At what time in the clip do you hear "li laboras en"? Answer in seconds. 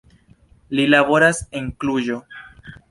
0.79-1.71